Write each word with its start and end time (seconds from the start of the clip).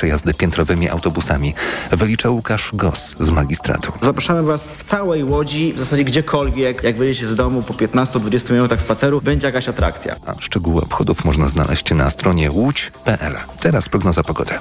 przejazdy 0.00 0.34
piętrowymi 0.34 0.88
autobusami, 0.88 1.54
wylicza 1.92 2.30
Łukasz 2.30 2.70
Gos 2.74 3.14
z 3.20 3.30
magistratu. 3.30 3.92
Zapraszamy 4.00 4.42
Was 4.42 4.74
w 4.74 4.84
całej 4.84 5.24
Łodzi, 5.24 5.72
w 5.72 5.78
zasadzie 5.78 6.04
gdziekolwiek, 6.04 6.82
jak 6.82 6.96
wyjdziecie 6.96 7.26
z 7.26 7.34
domu 7.34 7.62
po 7.62 7.74
15-20 7.74 8.52
minutach 8.52 8.80
spaceru, 8.80 9.20
będzie 9.20 9.46
jakaś 9.46 9.68
atrakcja. 9.68 10.16
A 10.26 10.34
szczegóły 10.40 10.82
obchodów 10.82 11.24
można 11.24 11.48
znaleźć 11.48 11.94
na 11.94 12.10
stronie 12.10 12.50
łódź.pl. 12.50 13.36
Teraz 13.60 13.88
prognoza 13.88 14.22
pogody. 14.22 14.54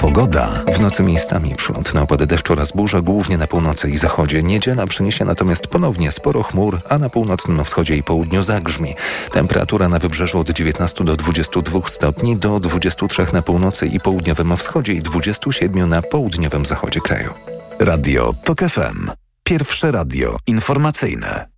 Pogoda. 0.00 0.64
W 0.72 0.80
nocy 0.80 1.02
miejscami 1.02 1.54
przylądne 1.54 2.02
opady 2.02 2.26
deszczu 2.26 2.52
oraz 2.52 2.72
burza, 2.72 3.00
głównie 3.00 3.38
na 3.38 3.46
północy 3.46 3.90
i 3.90 3.98
zachodzie. 3.98 4.42
Niedziela 4.42 4.86
przyniesie 4.86 5.24
natomiast 5.24 5.66
ponownie 5.66 6.12
sporo 6.12 6.42
chmur, 6.42 6.80
a 6.88 6.98
na 6.98 7.10
północnym 7.10 7.64
wschodzie 7.64 7.96
i 7.96 8.02
południu 8.02 8.42
zagrzmi. 8.42 8.94
Temperatura 9.32 9.88
na 9.88 9.98
wybrzeżu 9.98 10.38
od 10.38 10.50
19 10.50 11.04
do 11.04 11.16
22 11.16 11.80
stopni, 11.86 12.36
do 12.36 12.60
23 12.60 13.26
na 13.32 13.42
północy 13.42 13.86
i 13.86 14.00
południowym 14.00 14.56
wschodzie 14.56 14.92
i 14.92 15.02
27 15.02 15.88
na 15.88 16.02
południowym 16.02 16.66
zachodzie 16.66 17.00
kraju. 17.00 17.32
Radio 17.78 18.32
TOK 18.44 18.60
FM. 18.60 19.10
Pierwsze 19.44 19.90
radio 19.90 20.36
informacyjne. 20.46 21.48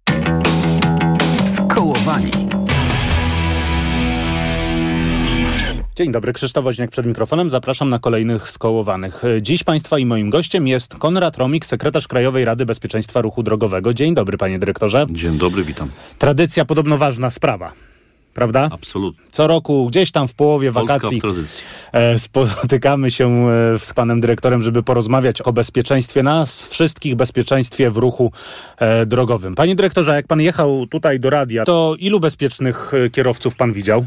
Skołowani. 1.57 2.62
Dzień 5.97 6.13
dobry, 6.13 6.33
Krzysztof 6.33 6.65
Woźniak 6.65 6.91
przed 6.91 7.07
mikrofonem. 7.07 7.51
Zapraszam 7.51 7.89
na 7.89 7.99
kolejnych 7.99 8.51
skołowanych. 8.51 9.23
Dziś 9.43 9.65
Państwa 9.65 9.99
i 9.99 10.07
moim 10.07 10.31
gościem 10.31 10.69
jest 10.69 10.95
Konrad 10.95 11.37
Romik, 11.37 11.67
sekretarz 11.67 12.09
Krajowej 12.09 12.45
Rady 12.45 12.67
Bezpieczeństwa 12.67 13.21
Ruchu 13.21 13.43
Drogowego. 13.43 13.95
Dzień 13.95 14.15
dobry, 14.15 14.39
panie 14.39 14.59
dyrektorze. 14.59 15.07
Dzień 15.11 15.39
dobry, 15.39 15.65
witam. 15.65 15.89
Tradycja 16.19 16.65
podobno 16.65 16.99
ważna 16.99 17.31
sprawa. 17.31 17.73
Prawda? 18.35 18.69
Absolutnie. 18.73 19.25
Co 19.31 19.47
roku, 19.47 19.87
gdzieś 19.87 20.13
tam 20.13 20.29
w 20.29 20.35
połowie 20.35 20.73
Polska 20.73 20.95
wakacji, 20.95 21.23
e, 21.93 22.19
spotykamy 22.19 23.11
się 23.11 23.49
e, 23.49 23.79
z 23.79 23.93
panem 23.95 24.21
dyrektorem, 24.21 24.63
żeby 24.63 24.83
porozmawiać 24.83 25.43
o 25.43 25.53
bezpieczeństwie 25.53 26.23
nas, 26.23 26.63
wszystkich 26.63 27.15
bezpieczeństwie 27.15 27.91
w 27.91 27.97
ruchu 27.97 28.33
e, 28.79 29.07
drogowym. 29.07 29.55
Panie 29.55 29.77
dyrektorze, 29.77 30.15
jak 30.15 30.27
pan 30.27 30.41
jechał 30.41 30.87
tutaj 30.87 31.21
do 31.21 31.31
radia, 31.31 31.65
to 31.65 31.95
ilu 31.99 32.21
bezpiecznych 32.21 32.93
kierowców 33.13 33.55
pan 33.55 33.73
widział? 33.73 34.05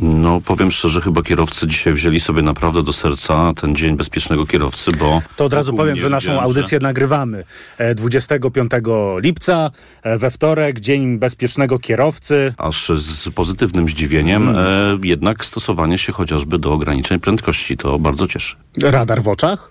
No, 0.00 0.40
powiem 0.40 0.70
szczerze, 0.70 1.00
chyba 1.00 1.22
kierowcy 1.22 1.66
dzisiaj 1.66 1.92
wzięli 1.94 2.20
sobie 2.20 2.42
naprawdę 2.42 2.82
do 2.82 2.92
serca 2.92 3.52
ten 3.60 3.76
Dzień 3.76 3.96
Bezpiecznego 3.96 4.46
Kierowcy, 4.46 4.92
bo... 4.92 5.22
To 5.36 5.44
od 5.44 5.52
razu 5.52 5.74
powiem, 5.74 5.98
że 5.98 6.10
naszą 6.10 6.40
audycję 6.40 6.78
nagrywamy 6.82 7.44
e, 7.78 7.94
25 7.94 8.72
lipca, 9.18 9.70
e, 10.02 10.18
we 10.18 10.30
wtorek, 10.30 10.80
Dzień 10.80 11.18
Bezpiecznego 11.18 11.78
Kierowcy. 11.78 12.54
Aż 12.58 12.88
z 12.96 13.30
pozytywnym 13.30 13.86
zdziwieniem 13.86 14.42
Mm. 14.48 14.56
e, 14.56 15.06
jednak 15.08 15.44
stosowanie 15.44 15.98
się 15.98 16.12
chociażby 16.12 16.58
do 16.58 16.72
ograniczeń 16.72 17.20
prędkości. 17.20 17.76
To 17.76 17.98
bardzo 17.98 18.26
cieszy. 18.26 18.56
Radar 18.82 19.22
w 19.22 19.28
oczach? 19.28 19.70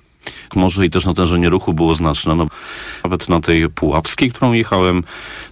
Może 0.56 0.86
i 0.86 0.90
też 0.90 1.06
natężenie 1.06 1.50
ruchu 1.50 1.74
było 1.74 1.96
znaczne. 1.96 2.36
No, 2.36 2.46
nawet 3.04 3.30
na 3.30 3.42
tej 3.42 3.70
Puławskiej, 3.70 4.32
którą 4.32 4.54
jechałem, 4.54 5.04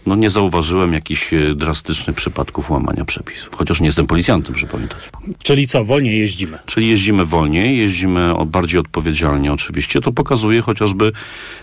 no 0.06 0.16
nie 0.16 0.30
zauważyłem 0.30 0.94
jakichś 0.94 1.34
e, 1.34 1.56
drastycznych 1.56 2.16
przypadków 2.16 2.70
łamania 2.70 3.06
przepisów. 3.06 3.50
Chociaż 3.56 3.80
nie 3.80 3.86
jestem 3.86 4.08
policjantem, 4.08 4.58
żeby 4.58 4.72
pamiętać. 4.72 5.00
Czyli 5.44 5.67
co, 5.67 5.86
wolniej 5.86 6.20
jeździmy? 6.20 6.59
Czyli 6.66 6.89
jeździmy 6.89 7.26
wolniej, 7.26 7.78
jeździmy 7.78 8.34
bardziej 8.45 8.80
odpowiedzialnie 8.80 9.53
oczywiście. 9.53 10.02
To 10.02 10.11
pokazuje 10.11 10.61
chociażby 10.61 11.11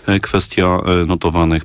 e, 0.05 0.19
kwestia 0.19 0.79
e, 0.85 1.05
notowanych 1.05 1.63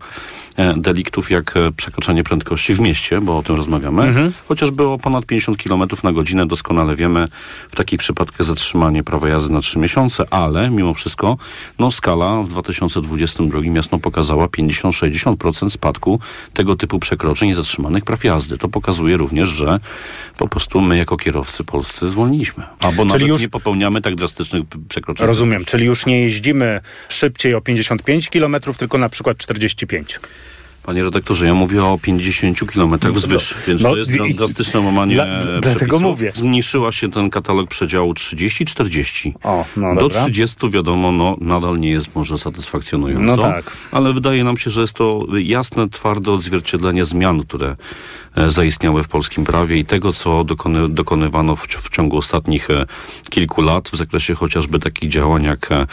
deliktów 0.77 1.31
jak 1.31 1.57
e, 1.57 1.73
przekroczenie 1.73 2.25
prędkości 2.25 2.75
w 2.75 2.81
mieście, 2.81 3.21
bo 3.21 3.39
o 3.39 3.43
tym 3.43 3.57
rozmawiamy. 3.57 4.33
Chociażby 4.49 4.83
o 4.87 4.99
ponad 4.99 5.27
50 5.27 5.63
km 5.63 5.83
na 6.03 6.13
godzinę 6.13 6.47
doskonale 6.47 6.97
wiemy 6.97 7.29
w 7.71 7.77
takich 7.77 7.99
przypadkach 7.99 8.47
zatrzymanie 8.47 9.05
prawa 9.05 9.29
jazdy 9.29 9.53
na 9.55 9.61
3 9.61 9.79
miesiące, 9.79 10.25
ale 10.31 10.71
mimo 10.71 10.95
wszystko 10.95 11.37
no, 11.79 11.91
skala 11.91 12.43
w 12.43 12.49
2022 12.49 13.61
jasno 13.75 13.99
pokazała 13.99 14.47
50-60% 14.47 15.71
spadku 15.71 16.21
tego 16.53 16.77
typu 16.77 16.99
przekroczeń 16.99 17.49
i 17.49 17.55
zatrzymanych 17.55 18.05
praw 18.05 18.25
jazdy. 18.25 18.59
To 18.59 18.69
pokazuje 18.69 19.17
również, 19.17 19.49
że 19.49 19.79
po 20.39 20.49
prostu 20.49 20.81
my 20.81 20.97
jako 20.97 21.17
kierowcy 21.17 21.65
polscy 21.65 22.09
zwolniliśmy. 22.09 22.65
Albo 22.81 23.05
nawet 23.05 23.29
już- 23.29 23.41
nie 23.41 23.49
popełniamy 23.49 24.01
tak 24.03 24.15
drastycznych 24.15 24.63
przekroczeń. 24.89 25.27
Rozumiem, 25.27 25.65
czyli 25.65 25.85
już 25.85 26.07
nie 26.07 26.21
jeździmy 26.21 26.81
szybciej 27.09 27.55
o 27.55 27.61
55 27.61 28.29
km, 28.31 28.57
tylko 28.79 28.99
na 28.99 29.09
przykład 29.09 29.39
45. 29.39 30.21
Panie 30.83 31.03
redaktorze, 31.03 31.47
ja 31.47 31.55
mówię 31.55 31.85
o 31.85 31.99
50 32.03 32.59
km 32.73 32.99
wzwyż, 33.13 33.55
więc 33.67 33.83
no, 33.83 33.91
to 33.91 33.97
jest 33.97 34.11
i- 34.11 34.35
drastyczne 34.35 34.81
łamanie 34.81 35.15
Dla- 35.15 35.39
dlatego 35.61 36.01
mówię. 36.01 36.33
Zmniejszyła 36.35 36.93
się 36.93 37.11
ten 37.11 37.31
katalog 37.31 37.71
przedziału 37.71 38.13
30-40. 38.13 39.33
O, 39.43 39.65
no 39.77 39.95
Do 39.95 40.01
dobra. 40.01 40.23
30 40.23 40.71
wiadomo, 40.71 41.13
no 41.13 41.37
nadal 41.41 41.79
nie 41.81 41.91
jest 41.91 42.15
może 42.15 42.39
satysfakcjonująco. 42.39 43.37
No 43.37 43.43
tak. 43.43 43.77
Ale 43.93 44.13
wydaje 44.13 44.45
nam 44.45 44.57
się, 44.57 44.71
że 44.71 44.81
jest 44.81 44.95
to 44.95 45.27
jasne, 45.39 45.89
twarde 45.89 46.33
odzwierciedlenie 46.33 47.05
zmian, 47.05 47.43
które 47.43 47.77
e, 48.37 48.51
zaistniały 48.51 49.03
w 49.03 49.09
polskim 49.09 49.45
prawie 49.45 49.77
i 49.77 49.85
tego, 49.85 50.13
co 50.13 50.45
dokony, 50.45 50.89
dokonywano 50.89 51.57
w, 51.57 51.67
w 51.67 51.91
ciągu 51.91 52.17
ostatnich 52.17 52.71
e, 52.71 52.87
kilku 53.31 53.63
lat 53.63 53.89
w 53.89 53.97
zakresie 53.97 54.35
chociażby 54.35 54.79
takich 54.79 55.11
działań 55.11 55.45
jak 55.45 55.73
e, 55.73 55.87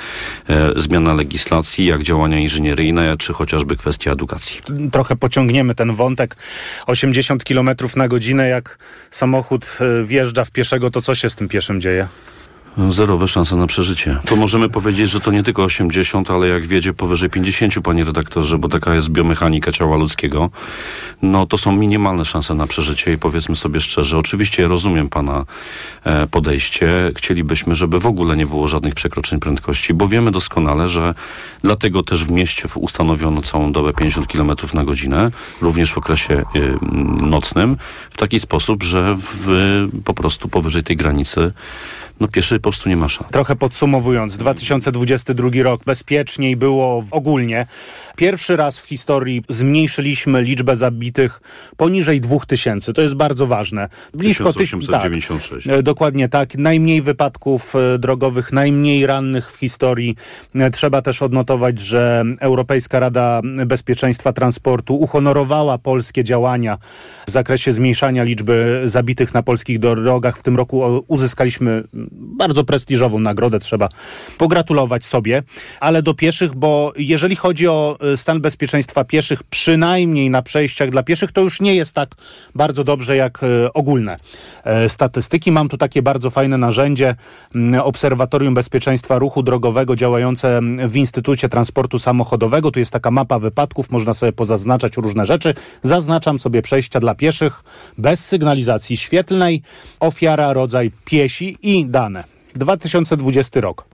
zmiana 0.75 1.13
legislacji, 1.13 1.85
jak 1.85 2.03
działania 2.03 2.37
inżynieryjne, 2.37 3.17
czy 3.17 3.33
chociażby 3.33 3.77
kwestia 3.77 4.11
edukacji. 4.11 4.61
Trochę 4.91 5.15
pociągniemy 5.15 5.75
ten 5.75 5.95
wątek. 5.95 6.35
80 6.85 7.43
km 7.43 7.69
na 7.95 8.07
godzinę, 8.07 8.47
jak 8.47 8.77
samochód 9.11 9.77
wjeżdża 10.03 10.45
w 10.45 10.51
pieszego, 10.51 10.91
to 10.91 11.01
co 11.01 11.15
się 11.15 11.29
z 11.29 11.35
tym 11.35 11.47
pieszym 11.47 11.81
dzieje? 11.81 12.07
Zerowe 12.89 13.27
szanse 13.27 13.55
na 13.55 13.67
przeżycie. 13.67 14.17
To 14.25 14.35
możemy 14.35 14.69
powiedzieć, 14.69 15.09
że 15.09 15.19
to 15.19 15.31
nie 15.31 15.43
tylko 15.43 15.63
80, 15.63 16.31
ale 16.31 16.47
jak 16.47 16.67
wiedzie 16.67 16.93
powyżej 16.93 17.29
50, 17.29 17.73
panie 17.83 18.03
redaktorze, 18.03 18.57
bo 18.57 18.69
taka 18.69 18.95
jest 18.95 19.09
biomechanika 19.09 19.71
ciała 19.71 19.97
ludzkiego, 19.97 20.49
no 21.21 21.45
to 21.45 21.57
są 21.57 21.71
minimalne 21.71 22.25
szanse 22.25 22.53
na 22.53 22.67
przeżycie 22.67 23.13
i 23.13 23.17
powiedzmy 23.17 23.55
sobie 23.55 23.81
szczerze, 23.81 24.17
oczywiście 24.17 24.67
rozumiem 24.67 25.09
pana 25.09 25.45
e, 26.03 26.27
podejście. 26.27 27.11
Chcielibyśmy, 27.15 27.75
żeby 27.75 27.99
w 27.99 28.05
ogóle 28.05 28.37
nie 28.37 28.45
było 28.45 28.67
żadnych 28.67 28.95
przekroczeń 28.95 29.39
prędkości, 29.39 29.93
bo 29.93 30.07
wiemy 30.07 30.31
doskonale, 30.31 30.89
że 30.89 31.13
dlatego 31.61 32.03
też 32.03 32.23
w 32.23 32.31
mieście 32.31 32.67
ustanowiono 32.75 33.41
całą 33.41 33.71
dobę 33.71 33.93
50 33.93 34.27
km 34.27 34.51
na 34.73 34.83
godzinę, 34.83 35.31
również 35.61 35.93
w 35.93 35.97
okresie 35.97 36.33
e, 36.33 36.45
nocnym, 37.21 37.77
w 38.09 38.17
taki 38.17 38.39
sposób, 38.39 38.83
że 38.83 39.15
w, 39.17 39.87
po 40.05 40.13
prostu 40.13 40.49
powyżej 40.49 40.83
tej 40.83 40.97
granicy 40.97 41.51
no 42.19 42.27
pieszy 42.27 42.55
po 42.55 42.61
prostu 42.61 42.89
nie 42.89 42.97
ma 42.97 43.09
szans. 43.09 43.31
Trochę 43.31 43.55
podsumowując, 43.55 44.37
2022 44.37 45.49
rok 45.63 45.83
bezpieczniej 45.85 46.55
było 46.57 47.03
ogólnie. 47.11 47.65
Pierwszy 48.15 48.55
raz 48.55 48.79
w 48.79 48.87
historii 48.87 49.43
zmniejszyliśmy 49.49 50.41
liczbę 50.41 50.75
zabitych 50.75 51.41
poniżej 51.77 52.21
2000. 52.21 52.93
To 52.93 53.01
jest 53.01 53.15
bardzo 53.15 53.47
ważne. 53.47 53.89
Blisko 54.13 54.49
tyś- 54.49 54.57
1896. 54.57 55.67
Tak, 55.67 55.73
E, 55.75 55.83
dokładnie 55.83 56.29
tak. 56.29 56.55
Najmniej 56.57 57.01
wypadków 57.01 57.73
e, 57.75 57.99
drogowych, 57.99 58.53
najmniej 58.53 59.05
rannych 59.05 59.51
w 59.51 59.55
historii. 59.59 60.15
E, 60.55 60.69
Trzeba 60.71 61.01
też 61.01 61.21
odnotować, 61.21 61.79
że 61.79 62.23
Europejska 62.39 62.99
Rada 62.99 63.41
Bezpieczeństwa 63.65 64.33
Transportu 64.33 64.95
uhonorowała 64.95 65.77
polskie 65.77 66.23
działania 66.23 66.77
w 67.27 67.31
zakresie 67.31 67.73
zmniejszania 67.73 68.23
liczby 68.23 68.81
zabitych 68.85 69.33
na 69.33 69.43
polskich 69.43 69.79
drogach. 69.79 70.37
W 70.37 70.43
tym 70.43 70.55
roku 70.57 71.03
uzyskaliśmy 71.07 71.83
bardzo 72.11 72.63
prestiżową 72.63 73.19
nagrodę, 73.19 73.59
trzeba 73.59 73.89
pogratulować 74.37 75.05
sobie, 75.05 75.43
ale 75.79 76.01
do 76.01 76.13
pieszych, 76.13 76.55
bo 76.55 76.93
jeżeli 76.97 77.35
chodzi 77.35 77.67
o 77.67 77.97
e, 78.13 78.17
stan 78.17 78.41
bezpieczeństwa 78.41 79.03
pieszych, 79.03 79.43
przynajmniej 79.43 80.29
na 80.29 80.41
przejściach 80.41 80.89
dla 80.89 81.03
pieszych, 81.03 81.31
to 81.31 81.41
już 81.41 81.61
nie 81.61 81.75
jest 81.75 81.93
tak 81.93 82.15
bardzo 82.55 82.83
dobrze 82.83 83.15
jak 83.15 83.43
e, 83.43 83.73
ogólne 83.73 84.17
e, 84.63 84.89
statystyki. 84.89 85.51
Mam 85.51 85.69
tu 85.69 85.77
takie 85.77 86.01
bardzo 86.01 86.29
fajne 86.29 86.57
narzędzie, 86.57 87.15
m, 87.55 87.75
Obserwatorium 87.83 88.53
Bezpieczeństwa 88.53 89.19
Ruchu 89.19 89.43
Drogowego 89.43 89.95
działające 89.95 90.57
m, 90.57 90.89
w 90.89 90.95
Instytucie 90.95 91.49
Transportu 91.49 91.99
Samochodowego. 91.99 92.71
Tu 92.71 92.79
jest 92.79 92.91
taka 92.91 93.11
mapa 93.11 93.39
wypadków, 93.39 93.89
można 93.89 94.13
sobie 94.13 94.31
pozaznaczać 94.31 94.97
różne 94.97 95.25
rzeczy. 95.25 95.53
Zaznaczam 95.83 96.39
sobie 96.39 96.61
przejścia 96.61 96.99
dla 96.99 97.15
pieszych 97.15 97.63
bez 97.97 98.25
sygnalizacji 98.25 98.97
świetlnej, 98.97 99.61
ofiara, 99.99 100.53
rodzaj 100.53 100.91
piesi 101.05 101.57
i 101.61 101.85
dane. 101.99 102.23
2020 102.55 103.61
rok. 103.61 103.85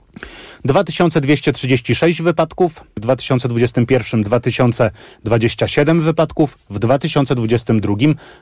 2236 0.65 2.21
wypadków, 2.21 2.83
w 2.97 2.99
2021 2.99 4.23
2027 4.23 6.01
wypadków, 6.01 6.57
w 6.69 6.79
2022 6.79 7.95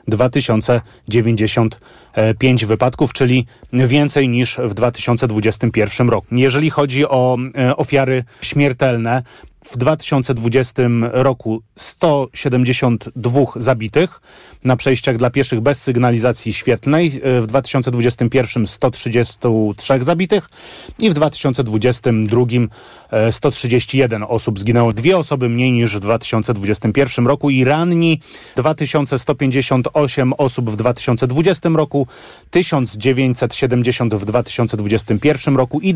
2095 0.08 2.64
wypadków, 2.64 3.12
czyli 3.12 3.46
więcej 3.72 4.28
niż 4.28 4.58
w 4.58 4.74
2021 4.74 6.10
roku. 6.10 6.26
Jeżeli 6.32 6.70
chodzi 6.70 7.06
o 7.06 7.36
e, 7.58 7.76
ofiary 7.76 8.24
śmiertelne, 8.40 9.22
w 9.64 9.76
2020 9.76 10.82
roku 11.12 11.62
172 11.76 13.40
zabitych 13.56 14.20
na 14.64 14.76
przejściach 14.76 15.16
dla 15.16 15.30
pieszych 15.30 15.60
bez 15.60 15.82
sygnalizacji 15.82 16.52
świetlnej, 16.52 17.20
w 17.40 17.46
2021 17.46 18.66
133 18.66 20.02
zabitych 20.02 20.48
i 20.98 21.10
w 21.10 21.12
2022 21.12 22.46
131 23.30 24.24
osób 24.28 24.58
zginęło. 24.58 24.92
Dwie 24.92 25.18
osoby 25.18 25.48
mniej 25.48 25.72
niż 25.72 25.96
w 25.96 26.00
2021 26.00 27.26
roku 27.26 27.50
i 27.50 27.64
ranni 27.64 28.20
2158 28.56 30.32
osób 30.32 30.70
w 30.70 30.76
2020 30.76 31.68
roku, 31.68 32.06
1970 32.50 34.14
w 34.14 34.24
2021 34.24 35.56
roku 35.56 35.80
i 35.80 35.94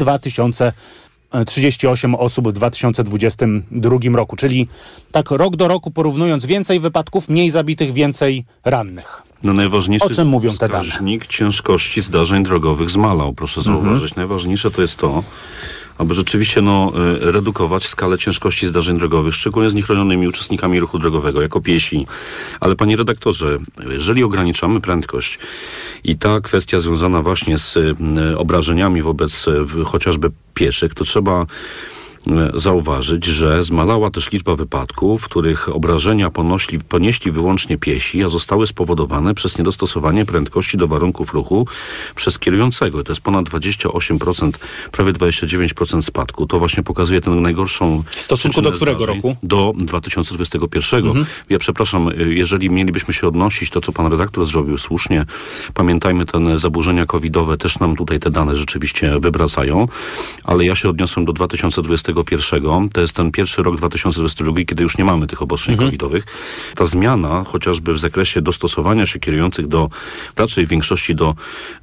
2038 1.31 2.15
osób 2.15 2.49
w 2.49 2.53
2022 2.53 3.99
roku, 4.15 4.37
czyli 4.37 4.69
tak 5.13 5.31
rok 5.31 5.57
do 5.57 5.69
roku 5.69 5.91
porównując 5.91 6.47
więcej 6.47 6.81
wypadków, 6.81 7.29
mniej 7.29 7.51
zabitych, 7.51 7.93
więcej 7.93 8.45
rannych. 8.65 9.23
No 9.43 9.53
najważniejszy 9.53 10.07
o 10.07 10.11
czym 10.11 10.29
mówią 10.29 10.51
te 10.57 10.69
dane? 10.69 10.89
ciężkości 11.29 12.03
zdarzeń 12.03 12.45
drogowych 12.45 12.91
zmalał, 12.91 13.33
proszę 13.33 13.63
zauważyć. 13.63 14.11
Mhm. 14.11 14.13
Najważniejsze 14.17 14.71
to 14.71 14.83
jest 14.83 14.97
to, 14.97 15.23
aby 15.99 16.15
rzeczywiście 16.15 16.63
no, 16.63 16.93
y, 17.23 17.33
redukować 17.33 17.87
skalę 17.87 18.19
ciężkości 18.19 18.67
zdarzeń 18.67 18.99
drogowych, 18.99 19.35
szczególnie 19.35 19.71
z 19.71 19.75
niechronionymi 19.75 20.29
uczestnikami 20.29 20.81
ruchu 20.81 20.99
drogowego, 20.99 21.43
jako 21.43 21.61
piesi. 21.61 22.07
Ale 22.61 22.77
panie 22.77 22.97
redaktorze, 22.97 23.59
jeżeli 23.91 24.25
ograniczamy 24.25 24.81
prędkość 24.81 25.39
i 26.05 26.17
ta 26.17 26.41
kwestia 26.41 26.79
związana 26.79 27.23
właśnie 27.23 27.59
z 27.59 27.77
y, 27.77 28.39
obrażeniami 28.39 29.03
wobec 29.03 29.47
y, 29.49 29.85
chociażby 29.85 30.31
pieszych, 30.55 30.95
to 30.95 31.05
trzeba 31.05 31.41
E, 31.41 31.98
zauważyć, 32.55 33.25
że 33.25 33.65
zmalała 33.65 34.11
też 34.11 34.33
liczba 34.33 34.55
wypadków, 34.55 35.23
w 35.23 35.25
których 35.25 35.69
obrażenia 35.69 36.31
ponośli, 36.31 36.79
ponieśli 36.79 37.33
wyłącznie 37.33 37.79
piesi, 37.79 38.25
a 38.25 38.29
zostały 38.29 38.67
spowodowane 38.67 39.35
przez 39.35 39.59
niedostosowanie 39.59 40.25
prędkości 40.25 40.77
do 40.77 40.89
warunków 40.89 41.33
ruchu 41.33 41.67
przez 42.15 42.39
kierującego. 42.39 43.05
To 43.05 43.13
jest 43.13 43.21
ponad 43.21 43.47
28%, 43.47 44.53
prawie 44.93 45.13
29% 45.13 46.03
spadku. 46.03 46.47
To 46.47 46.59
właśnie 46.59 46.83
pokazuje 46.83 47.21
tę 47.21 47.31
najgorszą... 47.31 48.05
W 48.11 48.21
stosunku 48.21 48.63
do 48.63 48.73
którego 48.73 49.07
roku? 49.07 49.37
Do 49.43 49.73
2021. 49.77 51.07
Mhm. 51.07 51.27
Ja 51.51 51.59
przepraszam, 51.59 52.09
e, 52.09 52.13
jeżeli 52.17 52.71
mielibyśmy 52.71 53.15
się 53.15 53.29
odnosić 53.29 53.71
to, 53.71 53.81
co 53.81 53.93
pan 53.93 54.13
redaktor 54.13 54.47
zrobił 54.47 54.79
słusznie, 54.79 55.27
pamiętajmy, 55.75 56.27
te 56.27 56.59
zaburzenia 56.59 57.07
covidowe 57.07 57.57
też 57.57 57.79
nam 57.79 57.97
tutaj 57.97 58.21
te 58.21 58.31
dane 58.31 58.57
rzeczywiście 58.57 59.21
wywracają, 59.21 59.89
ale 60.45 60.65
ja 60.65 60.75
się 60.75 60.89
odniosłem 60.89 61.25
do 61.27 61.33
2021 61.33 62.18
2021. 62.25 62.89
To 62.89 63.01
jest 63.01 63.17
ten 63.17 63.31
pierwszy 63.31 63.63
rok 63.63 63.77
2022, 63.77 64.65
kiedy 64.67 64.83
już 64.83 64.99
nie 64.99 65.05
mamy 65.05 65.27
tych 65.27 65.43
obostrzeń 65.43 65.73
mhm. 65.73 65.89
covidowych. 65.89 66.25
Ta 66.75 66.85
zmiana, 66.85 67.45
chociażby 67.45 67.95
w 67.95 67.99
zakresie 67.99 68.43
dostosowania 68.43 69.07
się 69.07 69.19
kierujących 69.19 69.69
do, 69.69 69.91
raczej 70.37 70.67
w 70.67 70.69
większości 70.69 71.15
do, 71.15 71.35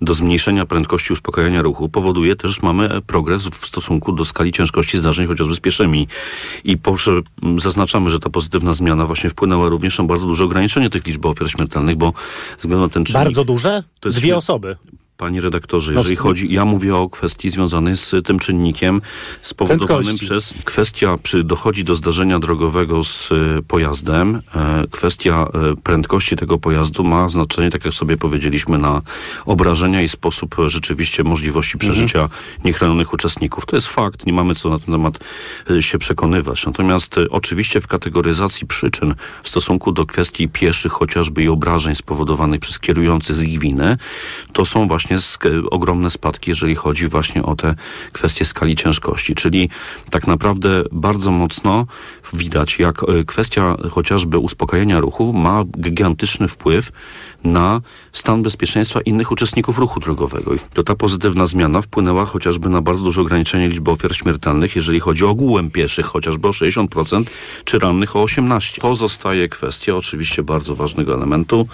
do 0.01 0.13
zmniejszenia 0.13 0.65
prędkości 0.65 1.13
uspokajania 1.13 1.61
ruchu, 1.61 1.89
powoduje 1.89 2.35
też, 2.35 2.51
że 2.51 2.59
mamy 2.63 3.01
progres 3.01 3.47
w 3.47 3.65
stosunku 3.65 4.11
do 4.11 4.25
skali 4.25 4.51
ciężkości 4.51 4.97
zdarzeń, 4.97 5.27
chociażby 5.27 5.55
z 5.55 5.59
pieszymi. 5.59 6.07
I 6.63 6.77
proszę, 6.77 7.21
zaznaczamy, 7.57 8.09
że 8.09 8.19
ta 8.19 8.29
pozytywna 8.29 8.73
zmiana 8.73 9.05
właśnie 9.05 9.29
wpłynęła 9.29 9.69
również 9.69 9.97
na 9.97 10.03
bardzo 10.03 10.25
duże 10.25 10.43
ograniczenie 10.43 10.89
tych 10.89 11.05
liczb 11.05 11.25
ofiar 11.25 11.49
śmiertelnych, 11.49 11.95
bo 11.95 12.13
względu 12.57 12.83
na 12.83 12.89
ten 12.89 13.05
czynnik... 13.05 13.23
Bardzo 13.23 13.45
duże? 13.45 13.83
Dwie 14.01 14.37
osoby. 14.37 14.75
Panie 15.17 15.41
redaktorze, 15.41 15.91
no, 15.91 15.99
jeżeli 15.99 16.15
chodzi, 16.15 16.53
ja 16.53 16.65
mówię 16.65 16.95
o 16.95 17.09
kwestii 17.09 17.49
związanej 17.49 17.97
z 17.97 18.11
tym 18.25 18.39
czynnikiem 18.39 19.01
spowodowanym 19.41 20.03
Prędkości. 20.03 20.25
przez 20.25 20.53
kwestia, 20.63 21.15
przy 21.23 21.43
dochodzi 21.43 21.83
do 21.83 21.95
zdarzenia 21.95 22.39
drogowego 22.39 23.03
z 23.03 23.31
e, 23.31 23.35
pojazdem, 23.67 24.41
e, 24.55 24.83
kwestia 24.91 25.47
e, 25.53 25.75
prędkości 25.83 26.35
tego 26.35 26.57
pojazdu 26.57 27.03
ma 27.03 27.29
znaczenie, 27.29 27.71
tak 27.71 27.85
jak 27.85 27.93
sobie 27.93 28.17
powiedzieliśmy, 28.17 28.77
na 28.77 29.01
obrażenia 29.45 30.01
i 30.01 30.09
sposób 30.09 30.55
rzeczywiście 30.65 31.23
możliwości 31.23 31.75
mhm. 31.75 31.91
przeżycia 31.91 32.21
mhm. 32.21 32.41
niechronionych 32.65 33.13
uczestników. 33.13 33.65
To 33.65 33.75
jest 33.75 33.87
fakt, 33.87 34.25
nie 34.25 34.33
mamy 34.33 34.55
co 34.55 34.69
na 34.69 34.79
ten 34.79 34.93
temat 34.93 35.19
się 35.79 35.97
przekonywać. 35.97 36.65
Natomiast 36.65 37.15
oczywiście 37.29 37.81
w 37.81 37.87
kategoryzacji 37.87 38.67
przyczyn 38.67 39.15
w 39.43 39.49
stosunku 39.49 39.91
do 39.91 40.05
kwestii 40.05 40.49
pieszych 40.49 40.91
chociażby 40.91 41.43
i 41.43 41.47
obrażeń 41.47 41.95
spowodowanych 41.95 42.59
przez 42.59 42.79
kierujący 42.79 43.35
z 43.35 43.43
ich 43.43 43.59
winy, 43.59 43.97
to 44.53 44.65
są 44.65 44.87
właśnie 44.87 45.04
właśnie 45.09 45.63
ogromne 45.71 46.09
spadki, 46.09 46.51
jeżeli 46.51 46.75
chodzi 46.75 47.07
właśnie 47.07 47.43
o 47.43 47.55
te 47.55 47.75
kwestie 48.11 48.45
skali 48.45 48.75
ciężkości. 48.75 49.35
Czyli 49.35 49.69
tak 50.09 50.27
naprawdę 50.27 50.83
bardzo 50.91 51.31
mocno 51.31 51.87
widać, 52.33 52.79
jak 52.79 53.03
e, 53.03 53.23
kwestia 53.23 53.77
chociażby 53.91 54.37
uspokojenia 54.37 54.99
ruchu 54.99 55.33
ma 55.33 55.63
gigantyczny 55.79 56.47
wpływ 56.47 56.91
na 57.43 57.81
stan 58.11 58.43
bezpieczeństwa 58.43 59.01
innych 59.01 59.31
uczestników 59.31 59.77
ruchu 59.77 59.99
drogowego. 59.99 60.53
I 60.53 60.57
to 60.73 60.83
ta 60.83 60.95
pozytywna 60.95 61.47
zmiana 61.47 61.81
wpłynęła 61.81 62.25
chociażby 62.25 62.69
na 62.69 62.81
bardzo 62.81 63.03
duże 63.03 63.21
ograniczenie 63.21 63.67
liczby 63.67 63.91
ofiar 63.91 64.15
śmiertelnych, 64.15 64.75
jeżeli 64.75 64.99
chodzi 64.99 65.25
o 65.25 65.29
ogółem 65.29 65.71
pieszych, 65.71 66.05
chociażby 66.05 66.47
o 66.47 66.51
60%, 66.51 67.23
czy 67.65 67.79
rannych 67.79 68.15
o 68.15 68.23
18%. 68.23 68.79
Pozostaje 68.79 69.49
kwestia 69.49 69.95
oczywiście 69.95 70.43
bardzo 70.43 70.75
ważnego 70.75 71.13
elementu. 71.13 71.67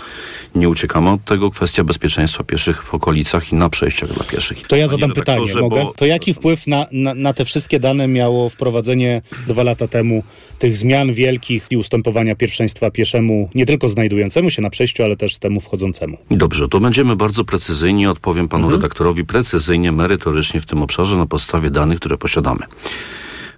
Nie 0.55 0.69
uciekamy 0.69 1.09
od 1.09 1.25
tego, 1.25 1.51
kwestia 1.51 1.83
bezpieczeństwa 1.83 2.43
pieszych 2.43 2.83
w 2.83 2.93
okolicach 2.93 3.51
i 3.51 3.55
na 3.55 3.69
przejściach 3.69 4.13
dla 4.13 4.23
pieszych. 4.23 4.67
To 4.67 4.75
ja 4.75 4.87
zadam 4.87 5.11
pytanie, 5.11 5.45
mogę? 5.61 5.85
To 5.95 6.05
jaki 6.05 6.33
wpływ 6.33 6.67
na, 6.67 6.85
na, 6.91 7.13
na 7.13 7.33
te 7.33 7.45
wszystkie 7.45 7.79
dane 7.79 8.07
miało 8.07 8.49
wprowadzenie 8.49 9.21
dwa 9.47 9.63
lata 9.63 9.87
temu 9.87 10.23
tych 10.59 10.75
zmian 10.75 11.13
wielkich 11.13 11.67
i 11.69 11.77
ustępowania 11.77 12.35
pierwszeństwa 12.35 12.91
pieszemu, 12.91 13.49
nie 13.55 13.65
tylko 13.65 13.89
znajdującemu 13.89 14.49
się 14.49 14.61
na 14.61 14.69
przejściu, 14.69 15.03
ale 15.03 15.17
też 15.17 15.37
temu 15.37 15.59
wchodzącemu. 15.59 16.17
Dobrze, 16.31 16.67
to 16.67 16.79
będziemy 16.79 17.15
bardzo 17.15 17.43
precyzyjni, 17.43 18.07
odpowiem 18.07 18.47
panu 18.47 18.63
mhm. 18.63 18.81
redaktorowi 18.81 19.25
precyzyjnie, 19.25 19.91
merytorycznie 19.91 20.61
w 20.61 20.65
tym 20.65 20.81
obszarze 20.81 21.17
na 21.17 21.25
podstawie 21.25 21.69
danych, 21.69 21.99
które 21.99 22.17
posiadamy. 22.17 22.59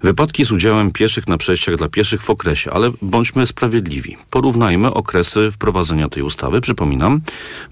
Wypadki 0.04 0.46
z 0.46 0.52
udziałem 0.52 0.92
pieszych 0.92 1.28
na 1.28 1.38
przejściach 1.38 1.76
dla 1.76 1.90
pieszych 1.90 2.22
w 2.24 2.30
okresie, 2.30 2.72
ale 2.72 2.92
bądźmy 3.02 3.48
sprawiedliwi. 3.48 4.18
Porównajmy 4.30 4.94
okresy 4.94 5.52
wprowadzenia 5.52 6.10
tej 6.10 6.24
ustawy. 6.24 6.62
Przypominam, 6.62 7.22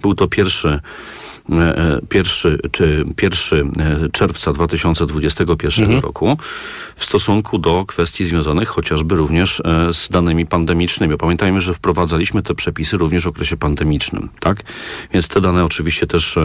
był 0.01 0.15
to 0.15 0.27
pierwszy 0.27 0.79
E, 1.49 1.77
e, 1.77 2.01
pierwszy, 2.09 2.59
czy 2.71 3.05
1 3.21 3.71
e, 3.79 4.09
czerwca 4.09 4.53
2021 4.53 5.85
mhm. 5.85 6.03
roku 6.03 6.37
w 6.95 7.05
stosunku 7.05 7.57
do 7.57 7.85
kwestii 7.85 8.25
związanych 8.25 8.69
chociażby 8.69 9.15
również 9.15 9.61
z 9.91 10.09
danymi 10.09 10.45
pandemicznymi. 10.45 11.17
Pamiętajmy, 11.17 11.61
że 11.61 11.73
wprowadzaliśmy 11.73 12.43
te 12.43 12.55
przepisy 12.55 12.97
również 12.97 13.23
w 13.23 13.27
okresie 13.27 13.57
pandemicznym, 13.57 14.29
tak? 14.39 14.63
Więc 15.13 15.27
te 15.27 15.41
dane 15.41 15.65
oczywiście 15.65 16.07
też 16.07 16.39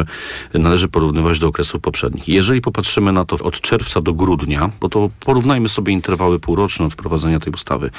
należy 0.55 0.89
porównywać 0.89 1.39
do 1.39 1.49
okresów 1.49 1.81
poprzednich. 1.81 2.29
Jeżeli 2.29 2.61
popatrzymy 2.61 3.12
na 3.12 3.25
to 3.25 3.37
od 3.37 3.61
czerwca 3.61 4.00
do 4.00 4.15
grudnia, 4.15 4.70
bo 4.81 4.89
to 4.89 5.10
porównajmy 5.20 5.69
sobie 5.77 5.93
interwały 5.93 6.39
półroczne 6.41 6.87
od 6.87 6.93
wprowadzenia 6.93 7.41
tej 7.41 7.53
ustawy 7.53 7.91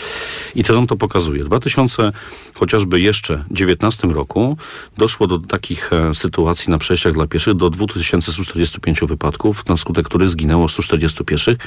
i 0.56 0.64
co 0.64 0.74
nam 0.74 0.88
to 0.88 0.96
pokazuje? 0.96 1.44
W 1.44 1.48
2000 1.48 2.12
chociażby 2.54 3.00
jeszcze 3.00 3.46
19 3.52 4.08
roku 4.08 4.58
doszło 4.98 5.28
do 5.28 5.40
takich 5.40 5.92
sytuacji 6.14 6.72
na 6.72 6.78
przejściach 6.78 7.14
dla 7.14 7.28
pieszych 7.28 7.54
do 7.54 7.70
2145 7.70 9.00
wypadków, 9.00 9.66
na 9.68 9.78
skutek 9.78 10.06
których 10.06 10.30
zginęło 10.30 10.70
140 10.70 11.26
pieszych, 11.26 11.58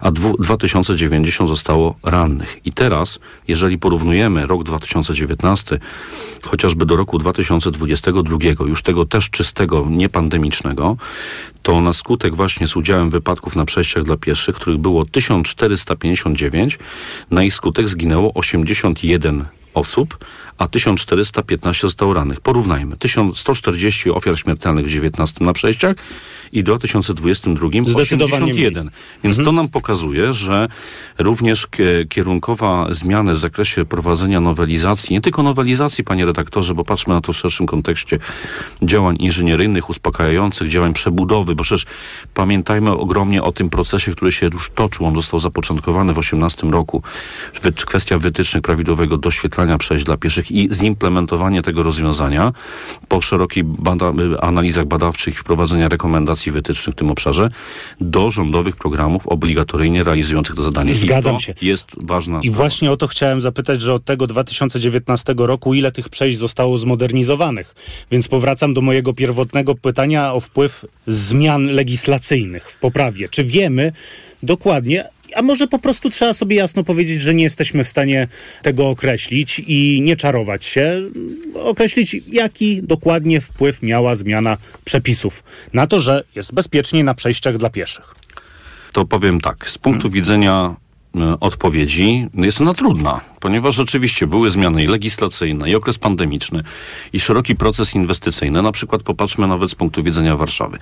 a 0.00 0.10
2090 0.10 1.50
zostało 1.50 1.96
rannych. 2.02 2.58
I 2.64 2.72
teraz, 2.72 3.18
jeżeli 3.48 3.78
porównujemy 3.78 4.46
rok 4.46 4.64
2019 4.64 5.78
chociażby 6.42 6.86
do 6.86 6.96
roku 6.96 7.18
2022, 7.18 8.38
już 8.66 8.82
tego 8.82 9.04
też 9.04 9.30
czystego, 9.30 9.86
niepandemicznego, 9.90 10.96
to 11.62 11.80
na 11.80 11.92
skutek 11.92 12.34
właśnie 12.34 12.68
z 12.68 12.76
udziałem 12.76 13.10
wypadków 13.10 13.56
na 13.56 13.64
przejściach 13.64 14.02
dla 14.02 14.16
pieszych, 14.16 14.56
których 14.56 14.78
było 14.78 15.04
1459, 15.04 16.78
na 17.30 17.44
ich 17.44 17.54
skutek 17.54 17.88
zginęło 17.88 18.34
81 18.34 19.44
osób, 19.74 20.18
a 20.58 20.68
1415 20.68 21.80
zostało 21.80 22.14
rannych. 22.14 22.40
Porównajmy. 22.40 22.96
1140 22.96 24.10
ofiar 24.10 24.38
śmiertelnych 24.38 24.86
w 24.86 24.88
19 24.88 25.44
na 25.44 25.52
przejściach 25.52 25.96
i 26.52 26.60
w 26.60 26.64
2022 26.64 27.68
81. 27.94 28.90
Więc 29.24 29.38
mhm. 29.38 29.44
to 29.44 29.52
nam 29.52 29.68
pokazuje, 29.68 30.34
że 30.34 30.68
również 31.18 31.66
kierunkowa 32.08 32.86
zmiany 32.90 33.34
w 33.34 33.38
zakresie 33.38 33.84
prowadzenia 33.84 34.40
nowelizacji, 34.40 35.14
nie 35.14 35.20
tylko 35.20 35.42
nowelizacji, 35.42 36.04
panie 36.04 36.26
redaktorze, 36.26 36.74
bo 36.74 36.84
patrzmy 36.84 37.14
na 37.14 37.20
to 37.20 37.32
w 37.32 37.36
szerszym 37.36 37.66
kontekście 37.66 38.18
działań 38.82 39.16
inżynieryjnych, 39.20 39.90
uspokajających, 39.90 40.68
działań 40.68 40.94
przebudowy, 40.94 41.54
bo 41.54 41.62
przecież 41.62 41.86
pamiętajmy 42.34 42.90
ogromnie 42.90 43.42
o 43.42 43.52
tym 43.52 43.70
procesie, 43.70 44.12
który 44.12 44.32
się 44.32 44.50
już 44.52 44.70
toczył. 44.70 45.06
On 45.06 45.14
został 45.14 45.40
zapoczątkowany 45.40 46.14
w 46.14 46.18
18 46.18 46.66
roku. 46.66 47.02
Kwestia 47.86 48.18
wytycznych 48.18 48.62
prawidłowego 48.62 49.18
doświetlania 49.18 49.61
zamykania 49.62 49.78
przejść 49.78 50.04
dla 50.04 50.16
pieszych 50.16 50.50
i 50.50 50.68
zimplementowanie 50.72 51.62
tego 51.62 51.82
rozwiązania 51.82 52.52
po 53.08 53.20
szerokich 53.20 53.64
bada 53.64 54.12
analizach 54.40 54.84
badawczych 54.84 55.34
i 55.34 55.36
wprowadzenia 55.36 55.88
rekomendacji 55.88 56.52
wytycznych 56.52 56.94
w 56.94 56.98
tym 56.98 57.10
obszarze 57.10 57.50
do 58.00 58.30
rządowych 58.30 58.76
programów 58.76 59.26
obligatoryjnie 59.26 60.04
realizujących 60.04 60.56
to 60.56 60.62
zadanie. 60.62 60.94
Zgadzam 60.94 61.36
to 61.36 61.42
się. 61.42 61.54
jest 61.62 61.86
ważna 61.96 62.40
I 62.40 62.42
sprawa. 62.42 62.56
właśnie 62.56 62.90
o 62.90 62.96
to 62.96 63.06
chciałem 63.08 63.40
zapytać, 63.40 63.82
że 63.82 63.94
od 63.94 64.04
tego 64.04 64.26
2019 64.26 65.34
roku 65.36 65.74
ile 65.74 65.92
tych 65.92 66.08
przejść 66.08 66.38
zostało 66.38 66.78
zmodernizowanych. 66.78 67.74
Więc 68.10 68.28
powracam 68.28 68.74
do 68.74 68.80
mojego 68.80 69.12
pierwotnego 69.14 69.74
pytania 69.74 70.32
o 70.32 70.40
wpływ 70.40 70.84
zmian 71.06 71.66
legislacyjnych 71.66 72.70
w 72.70 72.78
poprawie. 72.78 73.28
Czy 73.28 73.44
wiemy 73.44 73.92
dokładnie, 74.42 75.08
a 75.34 75.42
może 75.42 75.68
po 75.68 75.78
prostu 75.78 76.10
trzeba 76.10 76.32
sobie 76.32 76.56
jasno 76.56 76.84
powiedzieć, 76.84 77.22
że 77.22 77.34
nie 77.34 77.42
jesteśmy 77.42 77.84
w 77.84 77.88
stanie 77.88 78.28
tego 78.62 78.88
określić 78.88 79.62
i 79.66 80.00
nie 80.04 80.16
czarować 80.16 80.64
się, 80.64 81.02
określić 81.54 82.16
jaki 82.32 82.82
dokładnie 82.82 83.40
wpływ 83.40 83.82
miała 83.82 84.16
zmiana 84.16 84.56
przepisów 84.84 85.44
na 85.72 85.86
to, 85.86 86.00
że 86.00 86.24
jest 86.34 86.54
bezpieczniej 86.54 87.04
na 87.04 87.14
przejściach 87.14 87.56
dla 87.56 87.70
pieszych. 87.70 88.14
To 88.92 89.04
powiem 89.04 89.40
tak, 89.40 89.70
z 89.70 89.78
punktu 89.78 90.10
widzenia 90.10 90.76
e, 91.16 91.40
odpowiedzi 91.40 92.28
jest 92.34 92.60
ona 92.60 92.74
trudna, 92.74 93.20
ponieważ 93.40 93.74
rzeczywiście 93.74 94.26
były 94.26 94.50
zmiany 94.50 94.84
i 94.84 94.86
legislacyjne, 94.86 95.70
i 95.70 95.74
okres 95.74 95.98
pandemiczny, 95.98 96.62
i 97.12 97.20
szeroki 97.20 97.56
proces 97.56 97.94
inwestycyjny. 97.94 98.62
Na 98.62 98.72
przykład 98.72 99.02
popatrzmy 99.02 99.48
nawet 99.48 99.70
z 99.70 99.74
punktu 99.74 100.02
widzenia 100.02 100.36
Warszawy. 100.36 100.78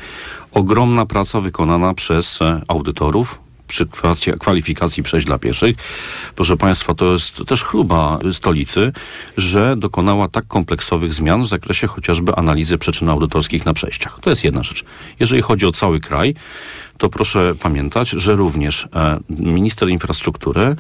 Ogromna 0.52 1.06
praca 1.06 1.40
wykonana 1.40 1.94
przez 1.94 2.42
e, 2.42 2.62
audytorów, 2.68 3.40
przy 3.70 3.86
kwalifikacji- 4.38 5.02
przejść 5.02 5.26
dla 5.26 5.38
pieszych. 5.38 5.76
Proszę 6.34 6.56
Państwa, 6.56 6.94
to 6.94 7.12
jest 7.12 7.42
też 7.46 7.64
chluba 7.64 8.18
stolicy, 8.32 8.92
że 9.36 9.76
dokonała 9.76 10.28
tak 10.28 10.46
kompleksowych 10.46 11.14
zmian 11.14 11.42
w 11.42 11.46
zakresie 11.46 11.86
chociażby 11.86 12.34
analizy 12.34 12.78
przyczyn 12.78 13.08
audytorskich 13.08 13.66
na 13.66 13.74
przejściach. 13.74 14.18
To 14.20 14.30
jest 14.30 14.44
jedna 14.44 14.62
rzecz. 14.62 14.84
Jeżeli 15.20 15.42
chodzi 15.42 15.66
o 15.66 15.72
cały 15.72 16.00
kraj, 16.00 16.34
to 16.98 17.08
proszę 17.08 17.54
pamiętać, 17.60 18.10
że 18.10 18.36
również 18.36 18.88
e, 18.94 19.18
minister 19.30 19.88
infrastruktury 19.88 20.76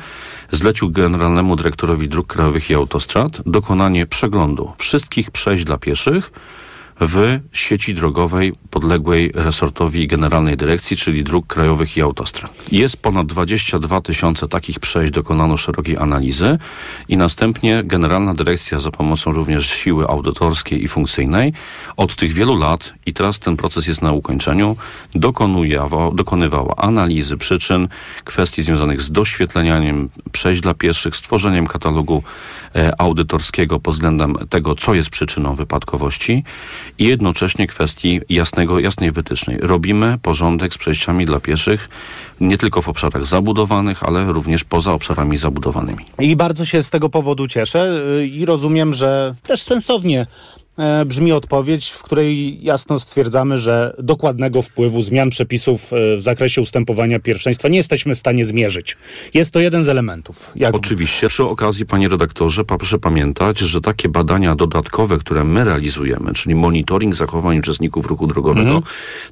zlecił 0.52 0.90
generalnemu 0.90 1.56
dyrektorowi 1.56 2.08
dróg 2.08 2.26
krajowych 2.26 2.70
i 2.70 2.74
autostrad 2.74 3.42
dokonanie 3.46 4.06
przeglądu 4.06 4.72
wszystkich 4.78 5.30
przejść 5.30 5.64
dla 5.64 5.78
pieszych 5.78 6.30
w 7.00 7.40
sieci 7.52 7.94
drogowej 7.94 8.52
podległej 8.70 9.32
resortowi 9.34 10.06
Generalnej 10.06 10.56
Dyrekcji, 10.56 10.96
czyli 10.96 11.24
Dróg 11.24 11.46
Krajowych 11.46 11.96
i 11.96 12.02
Autostrad. 12.02 12.52
Jest 12.72 12.96
ponad 12.96 13.26
22 13.26 14.00
tysiące 14.00 14.48
takich 14.48 14.80
przejść, 14.80 15.12
dokonano 15.12 15.56
szerokiej 15.56 15.98
analizy 15.98 16.58
i 17.08 17.16
następnie 17.16 17.84
Generalna 17.84 18.34
Dyrekcja 18.34 18.78
za 18.78 18.90
pomocą 18.90 19.32
również 19.32 19.70
siły 19.70 20.08
audytorskiej 20.08 20.84
i 20.84 20.88
funkcyjnej 20.88 21.52
od 21.96 22.16
tych 22.16 22.32
wielu 22.32 22.56
lat, 22.56 22.94
i 23.06 23.12
teraz 23.12 23.38
ten 23.38 23.56
proces 23.56 23.86
jest 23.86 24.02
na 24.02 24.12
ukończeniu, 24.12 24.76
dokonuje, 25.14 25.88
dokonywała 26.14 26.76
analizy 26.76 27.36
przyczyn, 27.36 27.88
kwestii 28.24 28.62
związanych 28.62 29.02
z 29.02 29.10
doświetleniem 29.10 30.08
przejść 30.32 30.60
dla 30.60 30.74
pieszych, 30.74 31.16
stworzeniem 31.16 31.66
katalogu 31.66 32.22
e, 32.76 33.00
audytorskiego 33.00 33.80
pod 33.80 33.94
względem 33.94 34.34
tego, 34.50 34.74
co 34.74 34.94
jest 34.94 35.10
przyczyną 35.10 35.54
wypadkowości 35.54 36.44
i 36.98 37.04
jednocześnie 37.04 37.66
kwestii 37.66 38.20
jasnego, 38.28 38.78
jasnej 38.78 39.10
wytycznej. 39.10 39.58
Robimy 39.60 40.18
porządek 40.22 40.74
z 40.74 40.78
przejściami 40.78 41.26
dla 41.26 41.40
pieszych 41.40 41.88
nie 42.40 42.58
tylko 42.58 42.82
w 42.82 42.88
obszarach 42.88 43.26
zabudowanych, 43.26 44.02
ale 44.02 44.32
również 44.32 44.64
poza 44.64 44.92
obszarami 44.92 45.36
zabudowanymi. 45.36 46.06
I 46.18 46.36
bardzo 46.36 46.64
się 46.64 46.82
z 46.82 46.90
tego 46.90 47.08
powodu 47.08 47.46
cieszę 47.46 48.00
y, 48.18 48.26
i 48.26 48.44
rozumiem, 48.44 48.94
że 48.94 49.34
też 49.42 49.62
sensownie 49.62 50.26
brzmi 51.06 51.32
odpowiedź, 51.32 51.90
w 51.90 52.02
której 52.02 52.58
jasno 52.64 52.98
stwierdzamy, 52.98 53.58
że 53.58 53.94
dokładnego 53.98 54.62
wpływu 54.62 55.02
zmian 55.02 55.30
przepisów 55.30 55.92
e, 55.92 56.16
w 56.16 56.22
zakresie 56.22 56.62
ustępowania 56.62 57.20
pierwszeństwa 57.20 57.68
nie 57.68 57.76
jesteśmy 57.76 58.14
w 58.14 58.18
stanie 58.18 58.44
zmierzyć. 58.44 58.96
Jest 59.34 59.50
to 59.50 59.60
jeden 59.60 59.84
z 59.84 59.88
elementów. 59.88 60.52
Jak 60.56 60.74
Oczywiście. 60.74 61.28
Przy 61.28 61.44
okazji, 61.44 61.86
panie 61.86 62.08
redaktorze, 62.08 62.64
proszę 62.64 62.98
pamiętać, 62.98 63.58
że 63.58 63.80
takie 63.80 64.08
badania 64.08 64.54
dodatkowe, 64.54 65.18
które 65.18 65.44
my 65.44 65.64
realizujemy, 65.64 66.34
czyli 66.34 66.54
monitoring 66.54 67.14
zachowań 67.14 67.58
uczestników 67.58 68.06
ruchu 68.06 68.26
drogowego, 68.26 68.82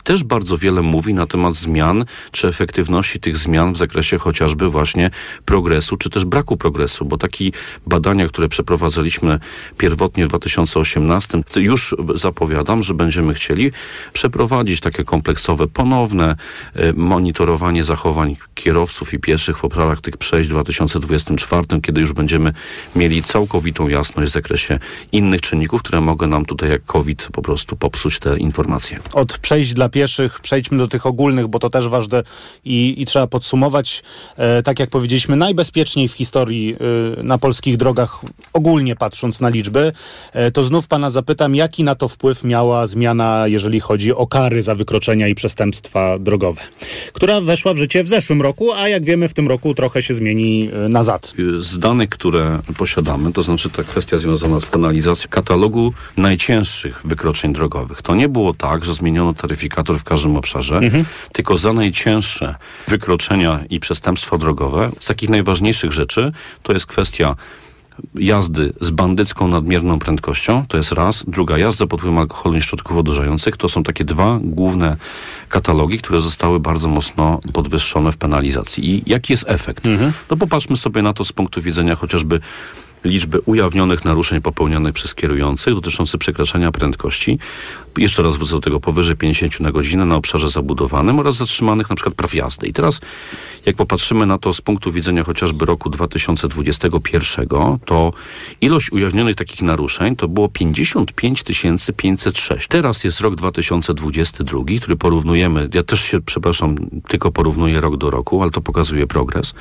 też 0.04 0.24
bardzo 0.24 0.56
wiele 0.56 0.82
mówi 0.82 1.14
na 1.14 1.26
temat 1.26 1.54
zmian, 1.54 2.04
czy 2.30 2.48
efektywności 2.48 3.20
tych 3.20 3.36
zmian 3.36 3.72
w 3.72 3.76
zakresie 3.76 4.18
chociażby 4.18 4.68
właśnie 4.68 5.10
progresu, 5.44 5.96
czy 5.96 6.10
też 6.10 6.24
braku 6.24 6.56
progresu, 6.56 7.04
bo 7.04 7.16
takie 7.18 7.50
badania, 7.86 8.28
które 8.28 8.48
przeprowadzaliśmy 8.48 9.40
pierwotnie 9.78 10.24
w 10.24 10.28
2018, 10.28 11.37
to 11.42 11.60
już 11.60 11.94
zapowiadam, 12.14 12.82
że 12.82 12.94
będziemy 12.94 13.34
chcieli 13.34 13.72
przeprowadzić 14.12 14.80
takie 14.80 15.04
kompleksowe, 15.04 15.66
ponowne 15.66 16.36
e, 16.74 16.92
monitorowanie 16.92 17.84
zachowań 17.84 18.36
kierowców 18.54 19.14
i 19.14 19.18
pieszych 19.18 19.58
w 19.58 19.64
obszarach 19.64 20.00
tych 20.00 20.16
przejść 20.16 20.48
w 20.48 20.52
2024, 20.52 21.80
kiedy 21.82 22.00
już 22.00 22.12
będziemy 22.12 22.52
mieli 22.96 23.22
całkowitą 23.22 23.88
jasność 23.88 24.30
w 24.30 24.34
zakresie 24.34 24.78
innych 25.12 25.40
czynników, 25.40 25.82
które 25.82 26.00
mogą 26.00 26.26
nam 26.26 26.44
tutaj 26.44 26.70
jak 26.70 26.84
COVID 26.84 27.28
po 27.32 27.42
prostu 27.42 27.76
popsuć 27.76 28.18
te 28.18 28.38
informacje. 28.38 28.98
od 29.12 29.38
przejść 29.38 29.74
dla 29.74 29.88
pieszych 29.88 30.40
przejdźmy 30.40 30.78
do 30.78 30.88
tych 30.88 31.06
ogólnych, 31.06 31.46
bo 31.46 31.58
to 31.58 31.70
też 31.70 31.88
ważne 31.88 32.22
i, 32.64 33.02
i 33.02 33.04
trzeba 33.04 33.26
podsumować. 33.26 34.02
E, 34.36 34.62
tak 34.62 34.78
jak 34.78 34.90
powiedzieliśmy, 34.90 35.36
najbezpieczniej 35.36 36.08
w 36.08 36.12
historii 36.12 36.76
e, 37.18 37.22
na 37.22 37.38
polskich 37.38 37.76
drogach, 37.76 38.20
ogólnie 38.52 38.96
patrząc 38.96 39.40
na 39.40 39.48
liczby. 39.48 39.92
E, 40.32 40.50
to 40.50 40.64
znów 40.64 40.88
pana 40.88 41.10
zapytam, 41.28 41.54
jaki 41.54 41.84
na 41.84 41.94
to 41.94 42.08
wpływ 42.08 42.44
miała 42.44 42.86
zmiana, 42.86 43.44
jeżeli 43.46 43.80
chodzi 43.80 44.14
o 44.14 44.26
kary 44.26 44.62
za 44.62 44.74
wykroczenia 44.74 45.28
i 45.28 45.34
przestępstwa 45.34 46.18
drogowe, 46.18 46.60
która 47.12 47.40
weszła 47.40 47.74
w 47.74 47.76
życie 47.76 48.04
w 48.04 48.08
zeszłym 48.08 48.42
roku, 48.42 48.72
a 48.72 48.88
jak 48.88 49.04
wiemy 49.04 49.28
w 49.28 49.34
tym 49.34 49.48
roku 49.48 49.74
trochę 49.74 50.02
się 50.02 50.14
zmieni 50.14 50.70
e, 50.86 50.88
nazad. 50.88 51.32
Z 51.58 51.78
danych, 51.78 52.08
które 52.08 52.58
posiadamy, 52.76 53.32
to 53.32 53.42
znaczy 53.42 53.70
ta 53.70 53.82
kwestia 53.82 54.18
związana 54.18 54.60
z 54.60 54.66
penalizacją 54.66 55.30
katalogu 55.30 55.92
najcięższych 56.16 57.00
wykroczeń 57.04 57.52
drogowych. 57.52 58.02
To 58.02 58.14
nie 58.14 58.28
było 58.28 58.54
tak, 58.54 58.84
że 58.84 58.94
zmieniono 58.94 59.34
taryfikator 59.34 59.98
w 59.98 60.04
każdym 60.04 60.36
obszarze, 60.36 60.80
tylko 61.32 61.56
za 61.56 61.72
najcięższe 61.72 62.54
wykroczenia 62.86 63.64
i 63.70 63.80
przestępstwa 63.80 64.38
drogowe, 64.38 64.90
z 65.00 65.06
takich 65.06 65.30
najważniejszych 65.30 65.92
rzeczy, 65.92 66.32
to 66.62 66.72
jest 66.72 66.86
kwestia 66.86 67.36
jazdy 68.14 68.72
z 68.80 68.90
bandycką 68.90 69.48
nadmierną 69.48 69.98
prędkością, 69.98 70.64
to 70.68 70.76
jest 70.76 70.92
raz. 70.92 71.24
Druga, 71.28 71.58
jazda 71.58 71.86
pod 71.86 72.00
wpływem 72.00 72.18
alkoholu 72.18 72.56
i 72.56 72.62
środków 72.62 72.96
odurzających. 72.96 73.56
To 73.56 73.68
są 73.68 73.82
takie 73.82 74.04
dwa 74.04 74.38
główne 74.42 74.96
katalogi, 75.48 75.98
które 75.98 76.20
zostały 76.20 76.60
bardzo 76.60 76.88
mocno 76.88 77.40
podwyższone 77.52 78.12
w 78.12 78.16
penalizacji. 78.16 78.90
I 78.90 79.02
jaki 79.10 79.32
jest 79.32 79.44
efekt? 79.48 79.84
No 80.30 80.36
popatrzmy 80.36 80.76
sobie 80.76 81.02
na 81.02 81.12
to 81.12 81.24
z 81.24 81.32
punktu 81.32 81.60
widzenia 81.60 81.94
chociażby 81.96 82.40
liczby 83.04 83.40
ujawnionych 83.40 84.04
naruszeń 84.04 84.40
popełnionych 84.40 84.94
przez 84.94 85.14
kierujących 85.14 85.74
dotyczących 85.74 86.20
przekraczania 86.20 86.72
prędkości. 86.72 87.38
Jeszcze 87.96 88.22
raz 88.22 88.36
wrócę 88.36 88.52
do 88.52 88.60
tego 88.60 88.80
powyżej 88.80 89.16
50 89.16 89.60
na 89.60 89.72
godzinę 89.72 90.04
na 90.04 90.16
obszarze 90.16 90.48
zabudowanym 90.48 91.18
oraz 91.18 91.36
zatrzymanych 91.36 91.90
na 91.90 91.96
przykład 91.96 92.14
praw 92.14 92.34
jazdy. 92.34 92.66
I 92.66 92.72
teraz 92.72 93.00
jak 93.66 93.76
popatrzymy 93.76 94.26
na 94.26 94.38
to 94.38 94.52
z 94.52 94.60
punktu 94.60 94.92
widzenia 94.92 95.24
chociażby 95.24 95.66
roku 95.66 95.90
2021, 95.90 97.48
to 97.84 98.12
ilość 98.60 98.92
ujawnionych 98.92 99.36
takich 99.36 99.62
naruszeń 99.62 100.16
to 100.16 100.28
było 100.28 100.48
55 100.48 101.44
506. 101.96 102.68
Teraz 102.68 103.04
jest 103.04 103.20
rok 103.20 103.34
2022, 103.34 104.60
który 104.80 104.96
porównujemy, 104.96 105.68
ja 105.74 105.82
też 105.82 106.00
się, 106.00 106.20
przepraszam, 106.20 106.76
tylko 107.08 107.32
porównuję 107.32 107.80
rok 107.80 107.96
do 107.96 108.10
roku, 108.10 108.42
ale 108.42 108.50
to 108.50 108.60
pokazuje 108.60 109.06
progres. 109.06 109.54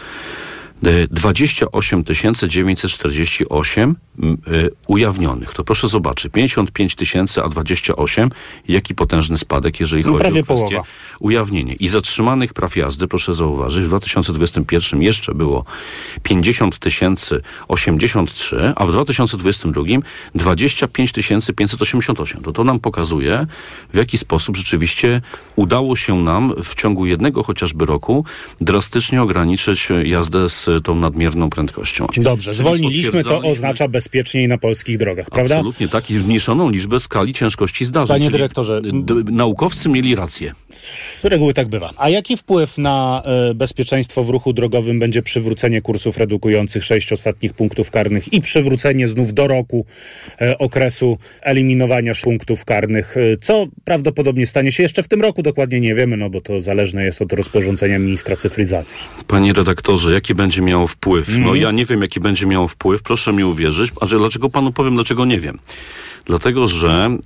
E, 0.84 1.08
28 1.12 1.70
948 1.72 3.46
m, 3.78 3.96
e, 3.96 4.07
ujawnionych. 4.88 5.54
To 5.54 5.64
proszę 5.64 5.88
zobaczyć, 5.88 6.32
55 6.32 6.96
tysięcy, 6.96 7.44
a 7.44 7.48
28, 7.48 8.30
jaki 8.68 8.96
potężny 8.96 9.38
spadek, 9.38 9.80
jeżeli 9.80 10.04
No, 10.06 10.12
chodzi 10.12 10.26
o 10.26 10.44
kwestię 10.44 10.46
połowa. 10.46 10.84
ujawnienie. 11.20 11.74
I 11.74 11.88
zatrzymanych 11.88 12.54
praw 12.54 12.76
jazdy, 12.76 13.08
proszę 13.08 13.34
zauważyć, 13.34 13.86
w 13.86 13.88
2021 13.88 15.02
jeszcze 15.02 15.34
było 15.34 15.66
50 16.24 16.80
tysięcy 16.80 17.42
83, 17.68 18.74
a 18.76 18.86
w 18.86 18.92
2022 18.92 19.84
25 20.36 21.12
588. 21.56 22.42
To 22.42 22.52
to 22.52 22.64
nam 22.64 22.80
pokazuje, 22.80 23.48
w 23.94 23.98
jaki 23.98 24.18
sposób 24.18 24.58
rzeczywiście 24.58 25.22
udało 25.56 25.96
się 25.96 26.16
nam 26.24 26.54
w 26.64 26.76
ciągu 26.76 27.06
jednego 27.06 27.44
chociażby 27.44 27.86
roku 27.86 28.26
drastycznie 28.62 29.22
ograniczyć 29.22 29.88
jazdę 30.04 30.50
z 30.50 30.70
tą 30.84 30.96
nadmierną 30.96 31.50
prędkością. 31.50 32.08
Dobrze, 32.18 32.52
Czyli 32.52 32.60
zwolniliśmy, 32.60 33.24
to 33.24 33.42
oznacza 33.42 33.88
bezpieczeństwo. 33.88 34.07
Bezpieczniej 34.08 34.48
na 34.48 34.58
polskich 34.58 34.98
drogach, 34.98 35.30
prawda? 35.30 35.56
Absolutnie 35.56 35.88
tak 35.88 36.10
i 36.12 36.20
zmniejszoną 36.20 36.70
liczbę 36.70 37.00
skali 37.00 37.34
ciężkości 37.34 37.86
zdarzeń. 37.86 38.18
Panie 38.20 38.32
dyrektorze, 38.32 38.82
d- 38.82 39.24
naukowcy 39.32 39.90
mieli 39.90 40.16
rację. 40.16 40.52
Z 41.20 41.26
reguły 41.26 41.54
tak 41.54 41.68
bywa. 41.68 41.92
A 41.98 42.10
jaki 42.10 42.38
wpływ 42.38 42.78
na 42.78 43.22
e, 43.26 43.54
bezpieczeństwo 43.54 44.24
w 44.24 44.30
ruchu 44.30 44.54
drogowym 44.54 45.00
będzie 45.00 45.22
przywrócenie 45.24 45.82
kursów 45.82 46.18
redukujących 46.18 46.84
sześć 46.84 47.14
ostatnich 47.14 47.54
punktów 47.54 47.92
karnych 47.92 48.34
i 48.34 48.42
przywrócenie 48.42 49.08
znów 49.08 49.34
do 49.34 49.48
roku 49.48 49.86
e, 50.42 50.58
okresu 50.58 51.18
eliminowania 51.42 52.14
punktów 52.24 52.66
karnych, 52.66 53.18
e, 53.18 53.38
co 53.38 53.66
prawdopodobnie 53.84 54.48
stanie 54.48 54.72
się 54.72 54.84
jeszcze 54.84 55.04
w 55.04 55.08
tym 55.08 55.22
roku, 55.22 55.44
dokładnie 55.44 55.80
nie 55.80 55.96
wiemy, 55.96 56.18
no 56.18 56.30
bo 56.30 56.42
to 56.42 56.62
zależne 56.62 57.04
jest 57.06 57.22
od 57.22 57.34
rozporządzenia 57.34 58.00
ministra 58.00 58.36
cyfryzacji. 58.36 59.02
Panie 59.28 59.54
redaktorze, 59.54 60.14
jaki 60.14 60.36
będzie 60.36 60.62
miało 60.62 60.88
wpływ? 60.88 61.30
No 61.30 61.36
Mhm. 61.38 61.56
ja 61.62 61.72
nie 61.72 61.86
wiem, 61.86 62.02
jaki 62.02 62.20
będzie 62.20 62.46
miało 62.46 62.68
wpływ, 62.68 63.02
proszę 63.04 63.34
mi 63.34 63.44
uwierzyć. 63.44 63.92
A 64.02 64.06
że 64.06 64.18
dlaczego 64.18 64.50
panu 64.50 64.72
powiem, 64.72 64.96
dlaczego 64.96 65.26
nie 65.26 65.40
wiem? 65.40 65.60
Dlatego, 66.26 66.68
że 66.68 66.90
e, 66.90 67.18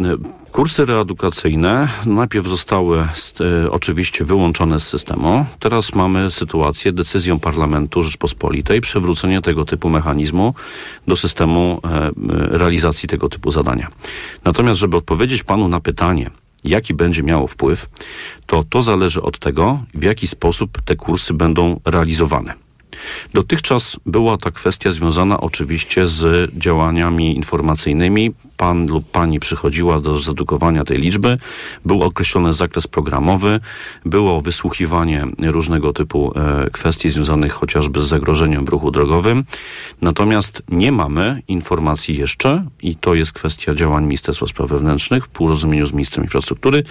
kursy 0.51 0.85
reedukacyjne 0.85 1.87
najpierw 2.05 2.47
zostały 2.47 3.07
st- 3.13 3.41
e, 3.41 3.71
oczywiście 3.71 4.25
wyłączone 4.25 4.79
z 4.79 4.87
systemu. 4.87 5.45
Teraz 5.59 5.95
mamy 5.95 6.31
sytuację, 6.31 6.91
decyzją 6.91 7.39
Parlamentu 7.39 8.03
Rzeczpospolitej, 8.03 8.81
przywrócenie 8.81 9.41
tego 9.41 9.65
typu 9.65 9.89
mechanizmu 9.89 10.53
do 11.07 11.15
systemu 11.15 11.81
e, 11.83 11.87
e, 11.87 12.11
realizacji 12.57 13.09
tego 13.09 13.29
typu 13.29 13.51
zadania. 13.51 13.87
Natomiast, 14.43 14.79
żeby 14.79 14.97
odpowiedzieć 14.97 15.43
panu 15.43 15.67
na 15.67 15.79
pytanie, 15.79 16.29
jaki 16.63 16.93
będzie 16.93 17.23
miało 17.23 17.47
wpływ, 17.47 17.89
to 18.45 18.63
to 18.69 18.81
zależy 18.81 19.21
od 19.21 19.39
tego, 19.39 19.79
w 19.93 20.03
jaki 20.03 20.27
sposób 20.27 20.81
te 20.85 20.95
kursy 20.95 21.33
będą 21.33 21.79
realizowane. 21.85 22.53
Dotychczas 23.33 23.97
była 24.05 24.37
ta 24.37 24.51
kwestia 24.51 24.91
związana 24.91 25.41
oczywiście 25.41 26.07
z 26.07 26.51
działaniami 26.57 27.35
informacyjnymi. 27.35 28.31
Pan 28.61 28.87
lub 28.87 29.11
pani 29.11 29.39
przychodziła 29.39 29.99
do 29.99 30.17
zredukowania 30.17 30.83
tej 30.83 30.97
liczby, 30.97 31.37
był 31.85 32.03
określony 32.03 32.53
zakres 32.53 32.87
programowy, 32.87 33.59
było 34.05 34.41
wysłuchiwanie 34.41 35.25
różnego 35.39 35.93
typu 35.93 36.33
e, 36.35 36.69
kwestii 36.69 37.09
związanych 37.09 37.53
chociażby 37.53 38.03
z 38.03 38.07
zagrożeniem 38.07 38.65
w 38.65 38.69
ruchu 38.69 38.91
drogowym. 38.91 39.43
Natomiast 40.01 40.63
nie 40.69 40.91
mamy 40.91 41.41
informacji 41.47 42.17
jeszcze, 42.17 42.65
i 42.81 42.95
to 42.95 43.13
jest 43.13 43.33
kwestia 43.33 43.75
działań 43.75 44.03
Ministerstwa 44.03 44.47
Spraw 44.47 44.69
Wewnętrznych 44.69 45.25
w 45.25 45.29
porozumieniu 45.29 45.85
z 45.85 45.93
Ministrem 45.93 46.25
Infrastruktury, 46.25 46.83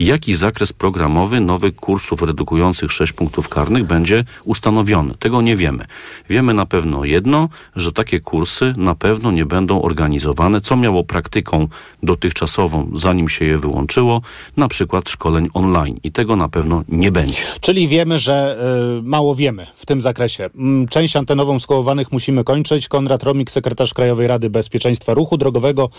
jaki 0.00 0.34
zakres 0.34 0.72
programowy 0.72 1.40
nowych 1.40 1.76
kursów 1.76 2.22
redukujących 2.22 2.92
6 2.92 3.12
punktów 3.12 3.48
karnych 3.48 3.86
będzie 3.86 4.24
ustanowiony. 4.44 5.14
Tego 5.18 5.42
nie 5.42 5.56
wiemy. 5.56 5.84
Wiemy 6.28 6.54
na 6.54 6.66
pewno 6.66 7.04
jedno, 7.04 7.48
że 7.76 7.92
takie 7.92 8.20
kursy 8.20 8.74
na 8.76 8.94
pewno 8.94 9.30
nie 9.30 9.46
będą 9.46 9.82
organizowane, 9.82 10.60
co 10.60 10.76
miało 10.76 11.04
praktyką 11.16 11.68
dotychczasową, 12.02 12.90
zanim 12.94 13.28
się 13.28 13.44
je 13.44 13.58
wyłączyło, 13.58 14.20
na 14.56 14.68
przykład 14.68 15.10
szkoleń 15.10 15.48
online. 15.54 15.96
I 16.02 16.12
tego 16.12 16.36
na 16.36 16.48
pewno 16.48 16.82
nie 16.88 17.12
będzie. 17.12 17.42
Czyli 17.60 17.88
wiemy, 17.88 18.18
że 18.18 18.58
y, 18.98 19.02
mało 19.02 19.34
wiemy 19.34 19.66
w 19.76 19.86
tym 19.86 20.00
zakresie. 20.00 20.50
Mm, 20.54 20.88
Część 20.88 21.16
antenową 21.16 21.60
skołowanych 21.60 22.12
musimy 22.12 22.44
kończyć. 22.44 22.88
Konrad 22.88 23.22
Romik, 23.22 23.50
sekretarz 23.50 23.94
Krajowej 23.94 24.26
Rady 24.26 24.50
Bezpieczeństwa 24.50 25.14
Ruchu 25.14 25.36
Drogowego. 25.36 25.90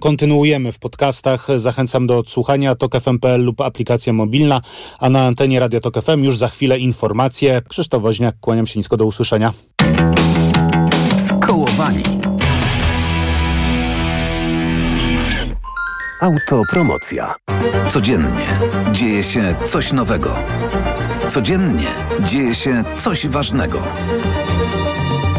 Kontynuujemy 0.00 0.72
w 0.72 0.78
podcastach. 0.78 1.46
Zachęcam 1.56 2.06
do 2.06 2.18
odsłuchania 2.18 2.74
tok.fm.pl 2.74 3.44
lub 3.44 3.60
aplikacja 3.60 4.12
mobilna, 4.12 4.60
a 4.98 5.08
na 5.10 5.26
antenie 5.26 5.60
Radia 5.60 5.80
Tok 5.80 6.02
FM 6.02 6.24
już 6.24 6.38
za 6.38 6.48
chwilę 6.48 6.78
informacje. 6.78 7.62
Krzysztof 7.68 8.02
Woźniak, 8.02 8.34
kłaniam 8.40 8.66
się 8.66 8.78
nisko 8.78 8.96
do 8.96 9.04
usłyszenia. 9.04 9.52
Skołowani. 11.16 12.33
Autopromocja. 16.20 17.34
Codziennie 17.88 18.60
dzieje 18.92 19.22
się 19.22 19.54
coś 19.64 19.92
nowego. 19.92 20.36
Codziennie 21.26 21.88
dzieje 22.20 22.54
się 22.54 22.84
coś 22.94 23.26
ważnego. 23.26 23.82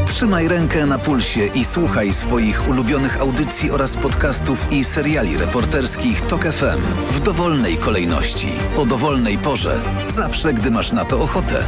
Trzymaj 0.08 0.48
rękę 0.48 0.86
na 0.86 0.98
pulsie 0.98 1.46
i 1.46 1.66
słuchaj 1.66 2.14
swoich 2.14 2.70
ulubionych 2.70 3.22
audycji 3.22 3.72
oraz 3.72 3.98
podcastów 3.98 4.72
i 4.72 4.84
seriali 4.84 5.38
reporterskich 5.38 6.22
TOK 6.22 6.46
FM 6.46 6.82
w 7.10 7.20
dowolnej 7.20 7.78
kolejności, 7.78 8.54
o 8.78 8.86
dowolnej 8.86 9.38
porze, 9.38 9.82
zawsze 10.08 10.54
gdy 10.54 10.72
masz 10.72 10.92
na 10.92 11.06
to 11.06 11.20
ochotę. 11.20 11.64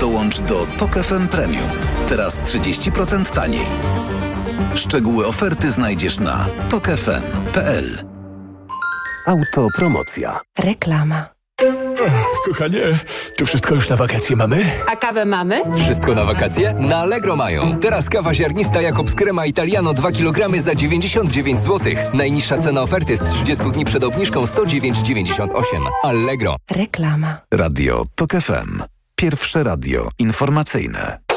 Dołącz 0.00 0.40
do 0.40 0.66
TOK 0.66 0.94
FM 0.94 1.28
Premium. 1.28 1.68
Teraz 2.08 2.40
30% 2.40 3.30
taniej. 3.30 3.66
Szczegóły 4.74 5.26
oferty 5.26 5.70
znajdziesz 5.70 6.20
na 6.20 6.46
tokefm.pl. 6.68 8.17
Autopromocja. 9.28 10.40
Reklama. 10.58 11.28
Kochanie, 12.46 12.98
tu 13.36 13.46
wszystko 13.46 13.74
już 13.74 13.88
na 13.88 13.96
wakacje 13.96 14.36
mamy? 14.36 14.64
A 14.86 14.96
kawę 14.96 15.24
mamy? 15.24 15.62
Wszystko 15.82 16.14
na 16.14 16.24
wakacje? 16.24 16.74
Na 16.74 16.96
Allegro 16.96 17.36
mają. 17.36 17.80
Teraz 17.80 18.08
kawa 18.08 18.34
ziarnista 18.34 18.80
Jakobs 18.80 19.14
Crema 19.14 19.46
Italiano 19.46 19.94
2 19.94 20.12
kg 20.12 20.60
za 20.62 20.74
99 20.74 21.60
zł. 21.60 21.92
Najniższa 22.14 22.58
cena 22.58 22.82
oferty 22.82 23.16
z 23.16 23.20
30 23.24 23.64
dni 23.70 23.84
przed 23.84 24.04
obniżką 24.04 24.44
109,98. 24.44 25.50
Allegro. 26.02 26.56
Reklama. 26.70 27.40
Radio 27.54 28.04
TOK 28.14 28.30
FM. 28.32 28.82
Pierwsze 29.16 29.62
radio 29.62 30.08
informacyjne. 30.18 31.27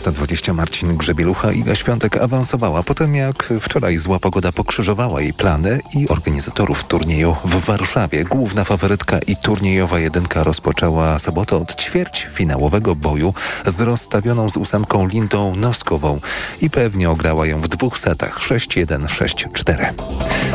Piętnasta 0.00 0.20
dwadzieścia 0.20 0.52
Marcin 0.52 0.96
Grzebielucha 0.96 1.52
Iga 1.52 1.74
Świątek 1.74 2.16
awansowała 2.16 2.82
po 2.82 2.94
tym, 2.94 3.14
jak 3.14 3.52
wczoraj 3.60 3.96
zła 3.96 4.18
pogoda 4.18 4.52
pokrzyżowała 4.52 5.20
jej 5.20 5.32
plany 5.32 5.80
i 5.94 6.08
organizatorów 6.08 6.84
turnieju 6.84 7.36
w 7.44 7.64
Warszawie. 7.64 8.24
Główna 8.24 8.64
faworytka 8.64 9.18
i 9.18 9.36
turniejowa 9.36 9.98
jedynka 9.98 10.44
rozpoczęła 10.44 11.18
sobotę 11.18 11.56
od 11.56 11.76
ćwierć 11.76 12.28
finałowego 12.32 12.96
boju 12.96 13.34
z 13.66 13.80
rozstawioną 13.80 14.50
z 14.50 14.56
ósemką 14.56 15.08
Lindą 15.08 15.56
Noskową 15.56 16.20
i 16.60 16.70
pewnie 16.70 17.10
ograła 17.10 17.46
ją 17.46 17.60
w 17.60 17.68
dwóch 17.68 17.98
setach 17.98 18.38
6-1, 18.38 19.04
6-4. 19.04 19.92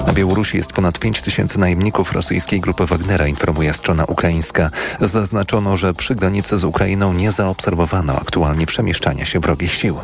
Na 0.08 0.14
Białorusi 0.14 0.58
jest 0.58 0.74
ponad 0.74 1.00
5 1.00 1.22
tysięcy 1.22 1.60
najemników 1.60 2.14
rosyjskiej 2.14 2.62
grupy 2.62 2.86
Wagnera, 2.86 3.28
informuje 3.28 3.74
strona 3.74 4.06
ukraińska. 4.06 4.72
Zaznaczono, 5.00 5.78
że 5.78 5.94
przy 5.94 6.16
granicy 6.16 6.58
z 6.58 6.64
Ukrainą 6.64 7.14
nie 7.14 7.32
zaobserwowano 7.32 8.16
aktualnie 8.16 8.66
przemieszczania 8.66 9.26
się 9.26 9.35
wrogich 9.40 9.74
sił. 9.74 9.98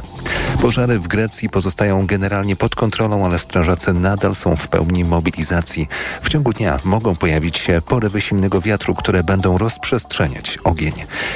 Pożary 0.62 1.00
w 1.00 1.08
Grecji 1.08 1.50
pozostają 1.50 2.06
generalnie 2.06 2.56
pod 2.56 2.76
kontrolą, 2.76 3.26
ale 3.26 3.40
strażacy 3.40 3.94
nadal 3.94 4.36
są 4.36 4.56
w 4.56 4.68
pełni 4.68 5.06
mobilizacji. 5.06 5.88
W 6.22 6.30
ciągu 6.30 6.54
dnia 6.54 6.80
mogą 6.84 7.16
pojawić 7.16 7.58
się 7.58 7.82
porywy 7.86 8.22
silnego 8.22 8.62
wiatru, 8.62 8.96
które 8.96 9.24
będą 9.24 9.58
rozprzestrzeniać 9.58 10.58
ogień. 10.64 10.94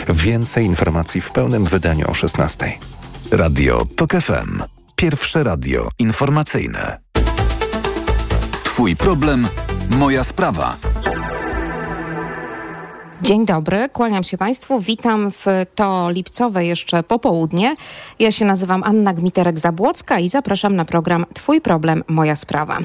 Więcej 0.10 0.66
informacji 0.66 1.22
w 1.22 1.32
pełnym 1.32 1.66
wydaniu 1.66 2.12
o 2.12 2.14
16. 2.14 2.74
Radio 3.32 3.86
TOK 3.96 4.12
FM. 4.12 4.64
Pierwsze 4.96 5.44
radio 5.44 5.90
informacyjne. 6.00 7.00
Twój 8.64 8.96
problem, 8.96 9.48
moja 9.90 10.24
sprawa. 10.24 10.78
Dzień 13.22 13.46
dobry, 13.46 13.90
kłaniam 13.90 14.24
się 14.24 14.38
Państwu. 14.38 14.80
Witam 14.80 15.32
w 15.32 15.46
to 15.76 16.10
lipcowe 16.10 16.66
jeszcze 16.66 17.04
popołudnie. 17.04 17.76
Ja 18.20 18.32
się 18.32 18.46
nazywam 18.46 18.84
Anna 18.84 19.14
Gmiterek-Zabłocka 19.14 20.22
i 20.22 20.30
zapraszam 20.30 20.76
na 20.76 20.86
program 20.86 21.26
Twój 21.34 21.62
problem, 21.62 22.04
moja 22.08 22.36
sprawa. 22.36 22.80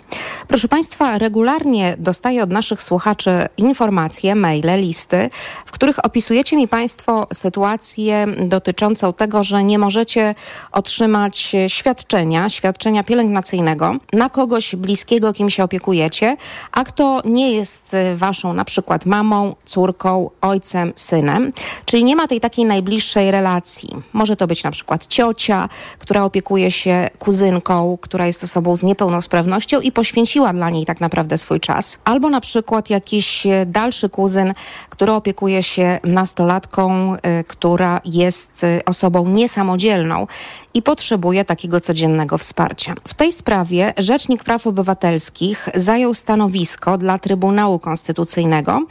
Proszę 0.48 0.68
Państwa, 0.68 1.18
regularnie 1.18 1.96
dostaję 1.98 2.42
od 2.42 2.50
naszych 2.50 2.82
słuchaczy 2.82 3.30
informacje, 3.56 4.34
maile, 4.34 4.80
listy, 4.80 5.30
w 5.66 5.70
których 5.70 6.04
opisujecie 6.04 6.56
mi 6.56 6.68
Państwo 6.68 7.26
sytuację 7.32 8.26
dotyczącą 8.48 9.12
tego, 9.12 9.42
że 9.42 9.64
nie 9.64 9.78
możecie 9.78 10.34
otrzymać 10.72 11.56
świadczenia, 11.68 12.48
świadczenia 12.48 13.04
pielęgnacyjnego 13.04 13.96
na 14.12 14.28
kogoś 14.28 14.76
bliskiego, 14.76 15.32
kim 15.32 15.50
się 15.50 15.64
opiekujecie, 15.64 16.36
a 16.72 16.84
kto 16.84 17.22
nie 17.24 17.52
jest 17.52 17.96
Waszą 18.14 18.52
na 18.52 18.64
przykład 18.64 19.06
mamą, 19.06 19.54
córką, 19.64 20.29
ojcem, 20.40 20.92
synem, 20.96 21.52
czyli 21.84 22.04
nie 22.04 22.16
ma 22.16 22.26
tej 22.26 22.40
takiej 22.40 22.64
najbliższej 22.64 23.30
relacji. 23.30 23.90
Może 24.12 24.36
to 24.36 24.46
być 24.46 24.64
na 24.64 24.70
przykład 24.70 25.06
ciocia, 25.06 25.68
która 25.98 26.24
opiekuje 26.24 26.70
się 26.70 27.08
kuzynką, 27.18 27.98
która 28.00 28.26
jest 28.26 28.44
osobą 28.44 28.76
z 28.76 28.82
niepełnosprawnością 28.82 29.80
i 29.80 29.92
poświęciła 29.92 30.52
dla 30.52 30.70
niej 30.70 30.86
tak 30.86 31.00
naprawdę 31.00 31.38
swój 31.38 31.60
czas. 31.60 31.98
Albo 32.04 32.30
na 32.30 32.40
przykład 32.40 32.90
jakiś 32.90 33.46
dalszy 33.66 34.08
kuzyn, 34.08 34.54
który 34.90 35.12
opiekuje 35.12 35.62
się 35.62 35.98
nastolatką, 36.04 37.14
y, 37.14 37.18
która 37.44 38.00
jest 38.04 38.64
y, 38.64 38.80
osobą 38.84 39.28
niesamodzielną 39.28 40.26
i 40.74 40.83
potrzebuje 40.83 41.44
takiego 41.44 41.80
codziennego 41.80 42.38
wsparcia. 42.38 42.94
W 43.09 43.14
tej 43.14 43.33
sprawie 43.33 43.94
Rzecznik 43.98 44.44
Praw 44.44 44.66
Obywatelskich 44.66 45.68
zajął 45.74 46.14
stanowisko 46.14 46.98
dla 46.98 47.18
Trybunału 47.18 47.78
Konstytucyjnego 47.78 48.83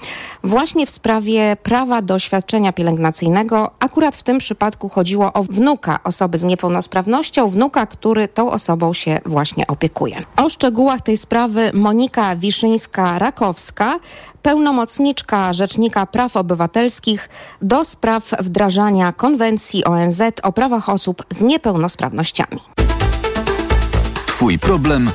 właśnie 0.44 0.86
w 0.86 0.90
sprawie 0.90 1.58
prawa 1.64 2.02
do 2.02 2.20
świadczenia 2.20 2.74
pielęgnacyjnego. 2.74 3.72
Akurat 3.80 4.16
w 4.16 4.24
tym 4.24 4.38
przypadku 4.38 4.90
chodziło 4.90 5.34
o 5.34 5.44
wnuka 5.44 6.00
osoby 6.04 6.38
z 6.38 6.44
niepełnosprawnością, 6.44 7.50
wnuka, 7.50 7.86
który 7.86 8.28
tą 8.28 8.52
osobą 8.52 8.94
się 8.94 9.20
właśnie 9.26 9.68
opiekuje. 9.68 10.24
O 10.38 10.50
szczegółach 10.50 11.02
tej 11.02 11.18
sprawy 11.18 11.72
Monika 11.74 12.36
Wiszyńska-Rakowska, 12.36 14.00
pełnomocniczka 14.42 15.54
Rzecznika 15.54 16.06
Praw 16.06 16.38
Obywatelskich 16.38 17.30
do 17.62 17.86
spraw 17.86 18.32
wdrażania 18.40 19.14
konwencji 19.14 19.84
ONZ 19.84 20.22
o 20.44 20.52
prawach 20.52 20.90
osób 20.90 21.24
z 21.30 21.42
niepełnosprawnościami. 21.42 22.60
Twój 24.28 24.60
problem, 24.60 25.12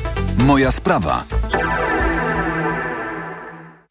moja 0.47 0.71
sprawa. 0.71 1.25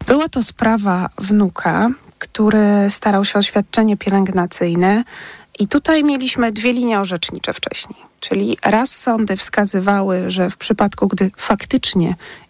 Była 0.08 0.30
to 0.30 0.44
sprawa 0.44 1.10
wnuka, 1.18 1.90
który 2.20 2.90
starał 2.90 3.26
się 3.26 3.40
o 3.40 3.42
świadczenie 3.42 3.98
pielęgnacyjne 3.98 5.04
i 5.60 5.68
tutaj 5.68 6.04
mieliśmy 6.04 6.52
dwie 6.52 6.74
linie 6.74 7.00
orzecznicze 7.00 7.54
wcześniej. 7.54 8.00
Czyli 8.20 8.58
raz 8.66 8.92
sądy 8.92 9.38
wskazywały, 9.38 10.32
że 10.32 10.50
w 10.50 10.58
przypadku, 10.58 11.08
gdy 11.08 11.32
faktycznie 11.38 12.16